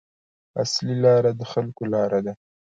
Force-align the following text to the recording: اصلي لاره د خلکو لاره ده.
اصلي 0.63 0.95
لاره 1.03 1.31
د 1.39 1.41
خلکو 1.51 1.83
لاره 1.93 2.19
ده. 2.25 2.33